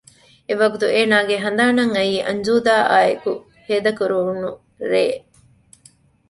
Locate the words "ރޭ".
4.91-5.05